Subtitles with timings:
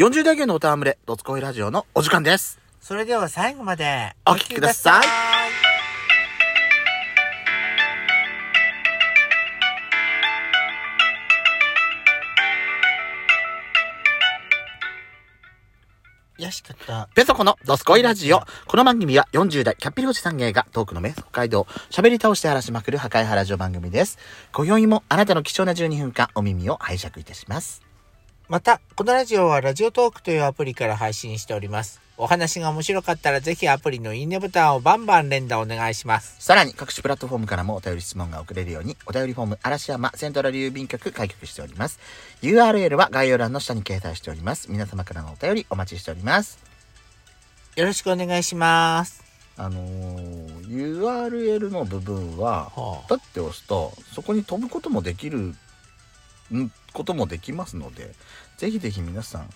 [0.00, 2.58] 40代芸のおたわむれ、ドツコイラジオのお時間です。
[2.80, 4.98] それでは最後までお聞きくださ
[16.38, 17.10] いよしかった。
[17.14, 18.40] ペソコのドスコイラジオ。
[18.66, 24.16] この番組は40代キャッピリおじさん芸がトークの名北海道、喋り倒して荒らしまくる破壊派ラジオ番組です。
[24.54, 27.89] 今宵もあなたの貴重な12分間お耳を拝借いたします。
[28.50, 32.00] また、このラジオはラジオトークというアプリから配信しております。
[32.16, 36.34] お話が面白かったらぜひアプリのいいねボタンをバンバン連打お願いします。
[36.40, 42.00] さらに各種プラットフォームからもお便り質問が送れるように、お便りフォーム嵐山セントラル郵便局開局しております。
[42.42, 44.68] URL は概要欄の下に掲載しております。
[44.68, 46.58] 皆様からのお便りお待ちしております。
[47.76, 49.22] よろしくお願いします。
[49.56, 50.50] あのー
[50.98, 55.56] URL の部分は、はだって押すと、そこに飛ぶこともできる、ん
[56.92, 58.14] こともできますので、
[58.58, 59.50] ぜひぜひ皆さん、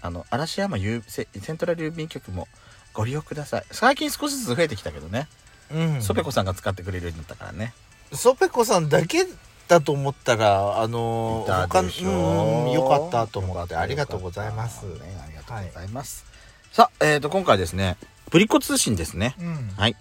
[0.00, 2.48] あの、嵐山郵セセントラル郵便局も
[2.92, 3.64] ご利用ください。
[3.70, 5.28] 最近少しずつ増えてきたけどね。
[5.72, 6.02] うん。
[6.02, 7.72] ソペコさんが使ってくれるようになったからね。
[8.12, 9.26] ソペコさんだけ
[9.68, 14.84] だと思ったら、あのいた他でしょうん、よかったと思って、ありがとうございます。
[14.84, 16.26] ね、ありがとうございます。
[16.72, 17.96] さあ、えっ、と、今回ですね、
[18.30, 19.34] プリコ通信ですね。
[19.40, 19.68] うん。
[19.76, 19.96] はい。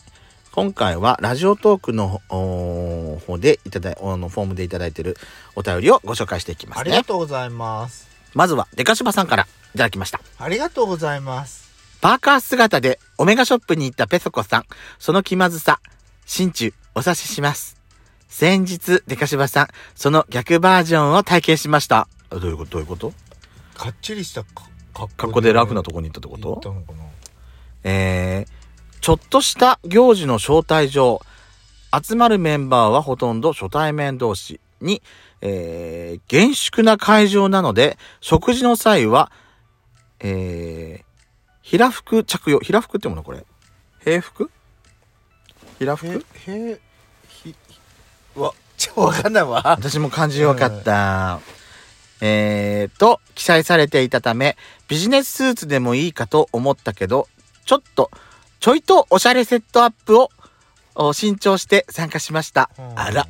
[0.54, 5.16] 今回はラジオトークの方でいただい、あの、フォームでいただいている
[5.56, 7.04] お便りをご紹介していきますねありが。
[7.06, 8.10] とうございます。
[8.34, 10.20] まずは、デカシバさんからいただきました。
[10.38, 11.72] ありがとうございます。
[12.02, 14.66] パーカー姿でオメガショップに行ったペソコさん、
[15.00, 15.80] その気まずさ、
[16.26, 17.78] 心中お察しします。
[18.28, 22.10] 先日、デカシバさん、その逆バージョンを体験しました。
[22.30, 22.72] どういうこと？
[22.72, 23.14] どういうこと？
[23.76, 26.56] かっちりしたか格格好で楽なとこに行ったってこと？
[26.56, 27.06] 行ったのかな？
[27.84, 28.61] えー、
[29.02, 31.22] ちょっとした行事の招待状、
[31.92, 35.02] 集まるメンバーはほとんど初対面同士に、
[35.42, 39.32] えー、厳粛な会場なので、食事の際は、
[40.20, 41.04] えー、
[41.64, 43.44] 平服着用、平服ってものこれ。
[44.04, 44.52] 平服？
[45.80, 46.08] 平服？
[46.08, 46.80] へ、へ、
[47.28, 47.80] ひ、ひ
[48.40, 49.64] わ、ちょ、わかんないわ。
[49.66, 51.40] 私も漢字よかった。
[52.22, 57.28] えーと、記載されていたため、ビジネススーツでもいいかと思ったけど、
[57.66, 58.12] ちょっと、
[58.62, 60.30] ちょいとおしゃれセットアップを
[60.94, 62.70] お新調して参加しました。
[62.96, 63.28] あら、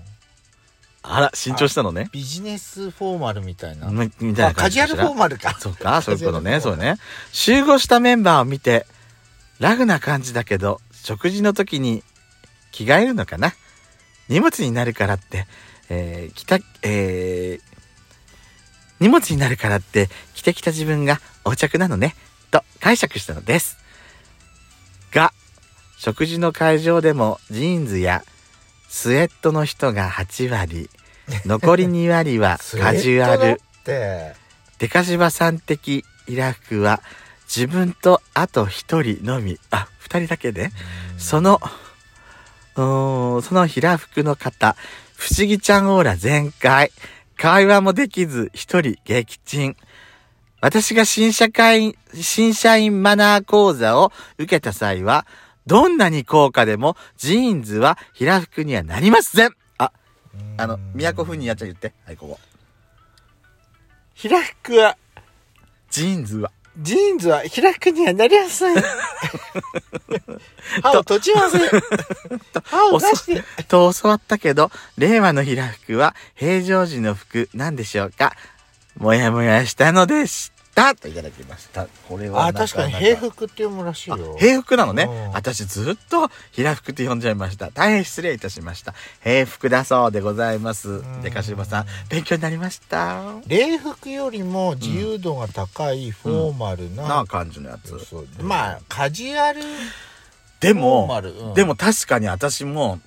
[1.04, 2.10] あら、新調したのね。
[2.12, 3.88] ビジネスフォーマルみたいな。
[3.88, 5.16] みみたいあなカジュアルフォーム。
[5.20, 5.58] マルか。
[5.58, 6.98] そうか、そういうことね、そうね。
[7.32, 8.86] 集合したメンバーを見て、
[9.60, 12.04] ラグな感じだけど、食事の時に
[12.74, 13.54] 着替えるのかな
[14.28, 15.48] 荷物になるからって、
[15.88, 17.62] えー、着た、えー、
[19.00, 22.16] 荷物になるからって着てきた自分が横着なのね、
[22.52, 23.81] と解釈したのです。
[26.02, 28.24] が、食事の会場でもジーンズや
[28.90, 30.90] スウェットの人が8割、
[31.46, 33.62] 残り2割は カジュアル。
[34.80, 37.02] デカシバさん的イラフは
[37.46, 40.72] 自分とあと一人のみ、あ、二人だけで、
[41.18, 41.62] その、
[42.76, 44.76] その平服の方、
[45.16, 46.92] 不思議ちゃんオーラ全開。
[47.38, 49.76] 会話もできず一人撃沈。
[50.62, 55.26] 私が新社会員、新社員マナー講座を受けた際は、
[55.68, 59.52] どんなに高価でもジーンズは平服にはなりません。
[59.78, 59.92] あ、
[60.58, 61.94] あの、都風にやっちゃ言って。
[62.06, 62.40] はい、ここ。
[64.14, 64.98] 平服は、
[65.90, 66.52] ジーンズは。
[66.78, 68.76] ジーンズは平服にはなりません。
[70.82, 71.62] 歯を閉じません。
[72.64, 73.44] 歯を出して。
[73.68, 78.36] と教わったけど、令和の平服は平常時の服なんでしょうか
[78.98, 80.96] もやもやしたのでした。
[80.96, 81.88] といただきました。
[82.08, 84.36] これはあ、確かに平服って読むらしいあよ。
[84.38, 85.32] 平服なのねうん。
[85.32, 87.72] 私ずっと平服って呼んじゃいました。
[87.72, 88.94] 大変失礼いたしました。
[89.24, 91.22] 平服だそうでございますん。
[91.22, 93.22] でかしばさん、勉強になりました。
[93.48, 97.96] 礼服よりも自由度が高いフォーマルな、なあ感じのやつ。
[98.42, 99.62] まあカジュアル
[100.60, 103.00] でも、ル、うんでも確かに私も、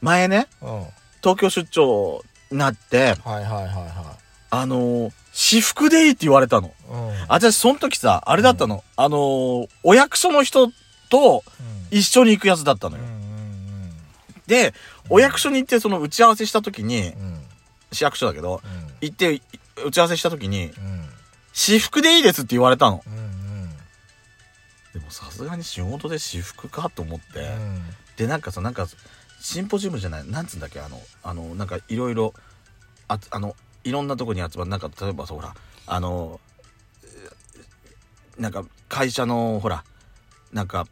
[0.00, 0.92] 前ね、うん、はい
[1.22, 4.16] 東京出張になって、はいはいは
[4.54, 6.68] あのー私服でいいって言われたの。
[6.68, 8.84] い、うん、私、その時さ、あれだったの。
[8.96, 10.68] あのーお役所の人
[11.08, 11.42] と
[11.90, 13.02] うん一緒に行くやつだったのよ。
[13.02, 13.92] うんうん
[14.46, 14.74] で、
[15.08, 17.38] お役所に行って、その打ち合わせした時に、うん
[17.92, 19.42] 市役所だけど、うん行って、い
[19.86, 21.08] 打ち合わせした時に、うん
[21.54, 23.02] 私服でいいですって言われたの。
[23.06, 23.32] うんうん
[24.92, 27.40] でもさすがに仕事で私服かと思って。
[27.40, 27.82] うん
[28.16, 28.86] で、なんかさ、なんか、
[29.40, 32.34] シンポジウムじゃない、なんつうんだっけ、あの、あの、なんかいろいろ、
[33.08, 35.54] あ、あの、いろんなとこに集まる、なんか、例えばさ、ほら、
[35.86, 36.40] あの、
[38.38, 39.84] なんか、会社の、ほら、
[40.52, 40.86] なんか、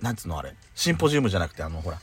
[0.00, 1.98] なんつうのあれ、シンポジウムじゃなくて、あの、ほら、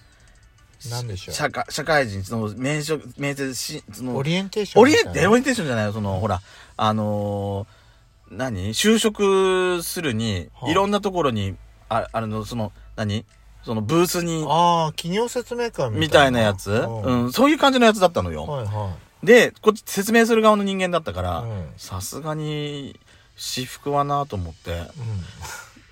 [0.90, 6.42] なんでしょ社会、社会人、その、面接、面接し、そうの、オリエンテーションオリエンテ、オリエンテーションじゃないよ、その、ほら、
[6.78, 7.86] あのー
[8.32, 8.74] 何？
[8.74, 10.72] 就職するに、はあ。
[10.72, 11.56] いろんなところに、
[11.90, 13.26] あ、あの、その、何？
[13.64, 16.40] そのブースに、ああ、企業説明会みたいな。
[16.40, 17.02] やつ、うん。
[17.02, 18.46] うん、そういう感じのやつだったのよ。
[18.46, 18.96] はいは
[19.26, 21.24] で、こっち説明する側の人間だったかい。
[21.24, 21.74] らう、ん。
[21.78, 23.00] さすがに、
[23.36, 24.84] 私服はなと思って、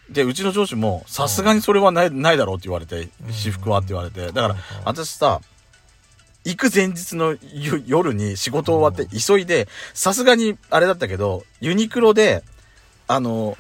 [0.08, 0.14] うん。
[0.14, 4.28] で、うちの上司も、さすがにそれはない、ないだろうって言われて、うん私服はって言われて。
[4.28, 5.42] だから私さ、
[6.46, 12.44] 行く前日の夜夜に仕事終わって急いで、さすがにあれだったけど、ユニクロで、
[13.08, 13.58] あの、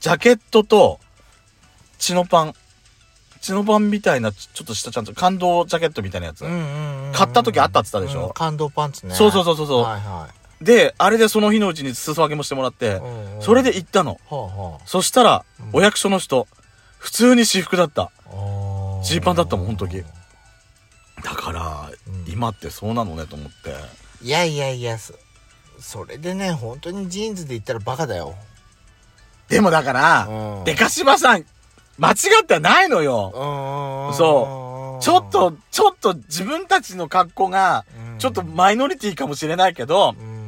[0.00, 1.00] ジャケットと、
[1.98, 2.54] チノパン、
[3.40, 6.44] チノパンみたいな、ちょっとしたちゃんと感動ジャケットみたいなやつ。
[7.12, 8.26] 買った時あったって言ったでしょ？
[8.26, 9.14] うん感動パンツね。
[9.14, 10.28] そうそうそうそうそうはいは
[10.60, 14.20] で、あれでその日のうちに裾分けもしてもらってい。、うんうんそれで、行ったの。
[14.28, 16.46] はあはそしたらうん、お役所の人、
[16.98, 18.02] 普通に私服だった。
[18.02, 18.10] あ。
[19.02, 19.96] ジーパンだったもんほんとき
[21.22, 23.74] だから、うん今ってそうなのねと思って。
[24.22, 25.14] いやいやいや、そ
[25.78, 28.34] それでね、本当にジーンズで言ったらバカだよ。
[29.48, 30.26] でもだから、
[30.58, 31.46] うんデカシバさん、
[32.00, 33.32] 間違ってはないのよ。
[33.34, 34.16] うん。
[34.16, 40.40] そうちょっと、ちょっと自分たちの格好が、うん、ちょっとマイノリティかもしれないけど、うん。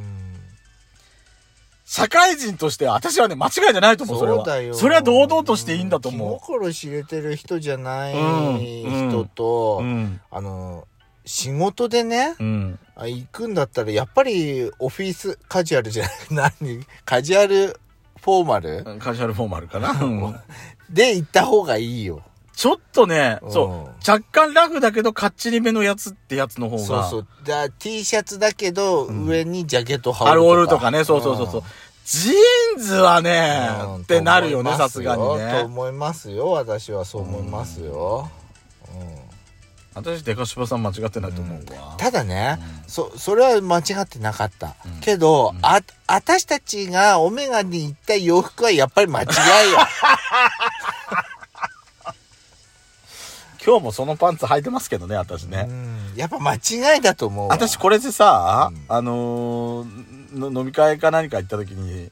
[1.85, 4.43] 社会人として私はね、間違いじゃないと思う、それは。
[4.43, 4.73] だよ。
[4.73, 9.83] それは堂々としていいんだと思気心知れてる人じゃないうん人と、う。
[9.83, 10.21] うん。
[10.31, 10.87] あの、
[11.25, 12.79] 仕事でね、うん。
[12.95, 16.85] あ行くんだったら、やっぱりオフィスカジュアルじゃない、何？
[17.05, 17.79] カジュアル
[18.21, 18.99] フォーマル？
[18.99, 19.93] カジュアルフォーマルかな。
[20.93, 22.21] うんで行った方がいいよ。
[22.55, 26.83] ちょっとね、うんそう、若干ラフだけど、かっちりめのやつってやつの方が。
[26.83, 27.27] そうそう。
[27.45, 31.63] だ T シャツだけど、うん上にジャケット羽織アルるールとかね、そうそうそうそう。
[32.05, 35.61] ジーンズはね、うんってなるよね、とさすがにとね。
[35.63, 36.51] 思いますよ。
[36.51, 38.29] 私はそう思いますよ。
[38.95, 39.23] うん
[39.95, 41.95] 私、デカシバさん間違ってないと思うわ。
[41.99, 44.75] ただね、うんそ、それは間違ってなかった。
[44.85, 49.33] うんけど、うんあ、私たちがオメガに行った洋服はやっぱり間違いよ。
[53.65, 55.67] 今日もそのパンツ履いてますけどね、私ね。
[55.69, 57.53] うんやっぱ間違いだと思うわ。
[57.55, 62.09] 私これでさ、うんあのーの飲み会か何か行った時に、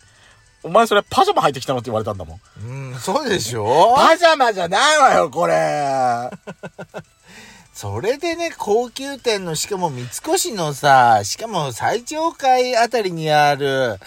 [0.63, 2.92] お前それパジャマ履いてきたのって言われたんだもん。
[2.92, 3.95] うん、そうでしょ？
[3.98, 6.30] パジャマじゃないわよ、これ。
[7.74, 13.97] それでね、高級店の、しかも三越のさ、しかも最上階あたりにある、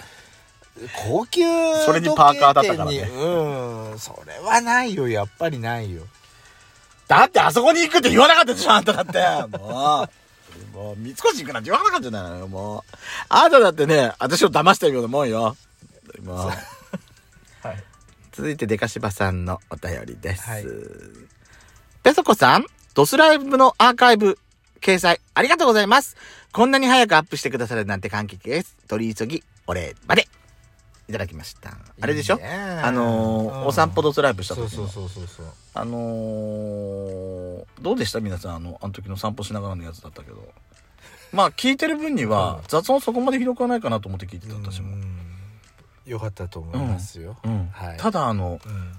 [1.09, 1.41] 高級
[1.85, 6.03] それにパーカーだったからねうん、それはないよ、やっぱりないよ。
[7.07, 9.57] だってあそこに行くって言わなかったでしょ、あんただって。
[9.57, 10.07] も
[10.73, 10.75] う。
[10.75, 12.95] もう、三越行くなんて言わなかったんじゃないのよ、もう。
[13.29, 15.55] あんただってね、私を騙してるようなもんよ。
[16.23, 16.37] もう。
[16.47, 17.83] はい。
[18.31, 20.49] 続いてデカシバさんのお便りです。
[20.49, 20.65] はい
[22.03, 24.37] ペソコさん、ドスライブのアーカイブ
[24.79, 26.15] 掲載ありがとうございます。
[26.51, 28.77] こんなに早くアップしてくださるなんて感激です。
[28.87, 30.27] 取り急ぎお礼まで。
[31.07, 31.77] いただきました。
[32.01, 32.39] あれでしょ？
[32.41, 35.45] あのお散歩ドスライブした時のそうそうそうそうそう。
[35.73, 38.19] あのー、どうでした？
[38.19, 40.47] 皆さん、あの、あの時の散歩しながらのやつだったけど。
[41.33, 44.93] まあ、聞いてる分にはうん、雑音そこまでひどくはないかなと思って聞いてた、私も。
[44.93, 45.17] うん
[46.05, 47.35] よかったと思いますよ。
[47.43, 47.67] うん。
[47.73, 48.91] はいただ、あの、うん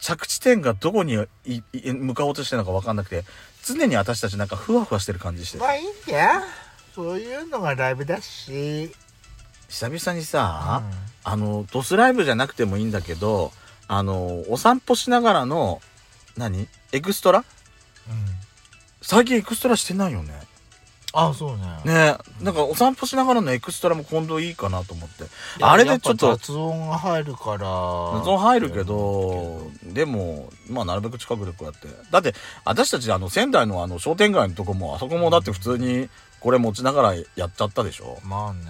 [0.00, 1.14] 着地点がどこに
[1.46, 3.24] いい向かおうとしてるのか分かんなくて、
[3.64, 5.68] 常に私たちなんかふわふわしてる感じしてま。
[5.68, 6.42] あいいんだよ。
[6.94, 8.92] そういうのがライブだし。
[9.68, 10.82] 久々にさ、
[11.24, 13.50] あの、ドスライブじゃなくてもいいんだけど、
[13.88, 15.80] あの、お散歩しながらの、
[16.36, 16.68] 何？
[16.92, 17.38] エクストラ？
[17.38, 17.44] うん
[19.06, 20.32] 最近エクストラしてないよね。
[21.12, 21.64] あそうね。
[21.84, 25.24] ねなんかお散歩しながらのエクストラも今度いいかなと思って。
[25.60, 27.58] あれでちょっと雑音が入るから。
[28.18, 31.86] 謎音入るけど、でも、まあなるべく近くでこうやって。
[32.10, 36.08] だって、私たちあの仙台のあの商店街のとこも、あそこもだって普通に
[36.40, 38.18] これ持ちながらやっちゃったでしょ。
[38.24, 38.60] まあね。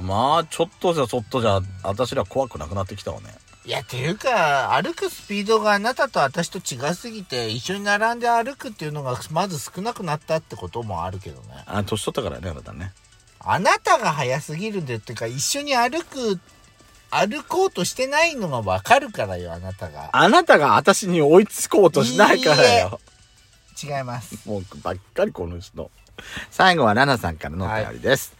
[0.00, 3.34] まあ、ちょっとじゃそっとじゃ、私ら怖くなくなってきたわね。
[3.64, 11.48] いや、ていうか、歩くスピードがあなたと私と違いすぎて、一緒に並んで歩くっていうのがまず少なくなったってこともあるけどね。
[11.66, 12.92] あ、年取ったからね、あなたね。
[13.40, 16.38] あなたが早すぎるんでっていうか、一緒に歩く、
[17.10, 20.10] 歩こうとしてないのがわかるからよ、あなたが。
[20.12, 23.00] あなたが私に追いつこうとしないからよ。
[23.82, 24.48] 違います。
[24.48, 25.90] もうばっかりこの人。
[26.50, 28.34] 最後はラナさんからのお便りです。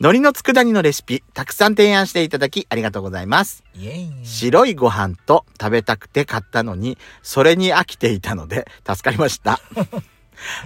[0.00, 3.62] 海苔の佃煮のレシピ、たくさん提案していただきありがとうございます。
[4.24, 9.60] 白いご飯と食べたくて買ったのに、それに飽きていたので助かりました。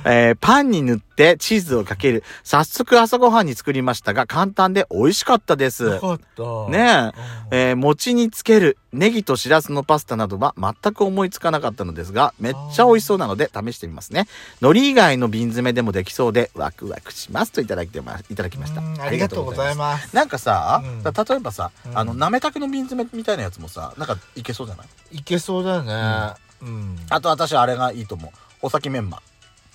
[0.05, 2.23] えーパンに塗ってチーズをかける。
[2.45, 5.85] 早速朝ごはんに作りましたが、簡単で美味しかったです。
[5.85, 6.71] よかった。
[6.71, 7.13] ね
[7.51, 7.69] え。
[7.71, 14.27] えー餅につけるネギとしらすのパスタなどは全く思いつかなかったのですが、めっちゃ美味しそうなので試してみますね。
[14.61, 18.81] 海苔以外の瓶詰めでもできそうでワクワクしますといただいてま、いただきました。
[18.81, 19.79] うんありがとうございす。
[19.79, 20.15] ます。
[20.15, 25.19] なんかさ、うん例えばさ、うんあの、なめたけの瓶詰めみたいなやつもさ、なんかいけそうじゃない？
[25.19, 26.35] いけそうだね。
[26.63, 26.97] うん。
[27.11, 28.31] あと私あれがいいと思う。
[28.63, 29.21] お先メンマ。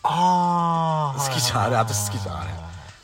[0.04, 2.50] あー好きじゃんあれ私好きじゃんあれ。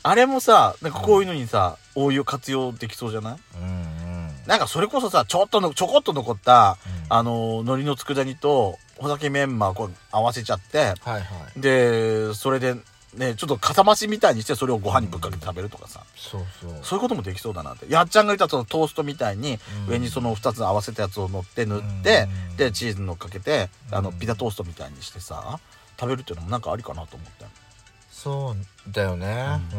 [0.02, 3.36] あれもさ、なんかこういうのにさ、応用活用できそうじゃない？
[3.60, 4.30] うんうん。
[4.46, 6.78] なんかそれこそさ、ちょっとの、ちょこっと残った、
[7.08, 7.16] うん。
[7.16, 11.18] あの、海苔の佃煮と、お酒メンマをこう合わせちゃって、はいは
[11.56, 11.60] い。
[11.60, 12.76] で、それで、
[13.14, 16.78] ね、ちょっとかましみたいにして、それをご飯にぶっかけて食べるとかさ、そうそう。
[16.82, 17.90] そういうこともできそうだなって。
[17.92, 19.92] やっちゃんが言ったそのトーストみたいに、うん。
[19.92, 22.56] 上にその2つ合わせたやつを乗って塗って、うん。
[22.56, 24.18] で、チーズ乗っかけて、あの、うん。
[24.18, 25.58] ピザトーストみたいにしてさ、
[26.00, 27.44] 食べるっていうのもなんかありかなと思って。
[28.10, 28.54] そ
[28.88, 29.60] うだよね。
[29.74, 29.76] う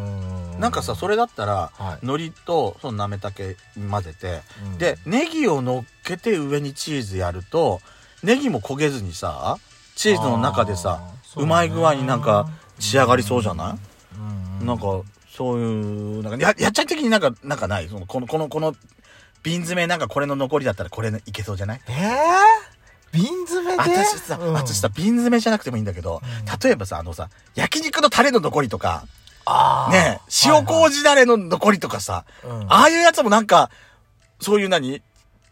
[0.58, 0.60] ん。
[0.60, 2.06] なんかさ、それだったら、はい。
[2.06, 3.56] 海苔とそのなめたけ
[3.90, 4.78] 混ぜて、うん。
[4.78, 7.82] で、ネギを乗っけて上にチーズやると、
[8.24, 9.58] ネギも焦げずにさ、
[9.96, 11.02] チーズの中でさ、
[11.36, 12.50] うまい具合になんか
[12.80, 13.78] 仕上がりそうじゃない、
[14.60, 14.66] うん。
[14.66, 17.88] なんか、そういう、なんか、や、やっちゃん的になんか、なんかない？
[17.90, 18.76] その、この、この、この、
[19.44, 21.82] 瓶詰めなんかこれの残りだったらこれいけそうじゃない？
[21.88, 22.81] えー？
[23.12, 23.98] 瓶詰めで？
[23.98, 24.54] 私さ、うん。
[24.54, 26.60] 私さ、瓶詰めじゃなくてもいいんだけど、うん。
[26.60, 29.06] 例えばさ、あのさ、焼肉のタレの残りとか、
[29.46, 29.92] あー。
[29.92, 32.66] ね、塩麹ダレの残りとかさ、はいはい。
[32.70, 33.70] ああいうやつもなんか、
[34.40, 35.02] そういう何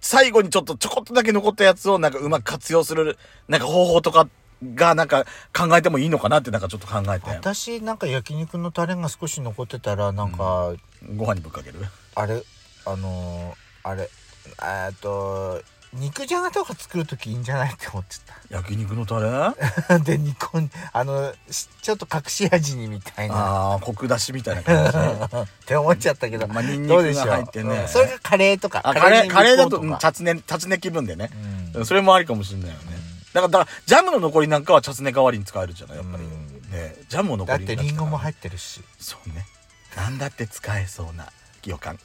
[0.01, 4.29] 最後にちょっとちょこっとだけ残ったやつをなんかうまく活用する、なんか方法とか
[4.75, 10.73] がなんか考えてもいいのかなってなんかちょっと考えうんて、私なんか焼肉のタレが少し残ってたらなんか、
[11.15, 11.79] ご飯にぶっかける？
[12.15, 12.41] あれ
[12.85, 14.09] あのーあれ
[14.63, 15.61] えっと
[15.93, 18.15] 肉じゃがとか作る時いいんじゃないって思って
[18.49, 19.27] 焼肉のタレ？
[19.29, 19.53] あ
[19.87, 23.35] たで煮込んあのしちょっと隠し味にみたいな
[23.73, 25.19] あー、コク出しみたいな感じね。
[25.43, 31.29] って思っちゃったけど、まあニンニクが入ってねうんそれがカレーとかあ、カレー、カレーだと、チャツネ、チャツネ気分でね。
[31.73, 32.97] うんそれもありかもしれないよね。
[33.33, 35.97] だから、だから、ジャムの残りなんかはチャツネ代わりに使えるじゃない？
[35.97, 36.23] やっぱり。
[36.23, 39.45] うんねジャムを残だっりてリンゴも入っってるしそうね。
[39.95, 41.27] なんだって使えそうな
[41.65, 41.97] 予感。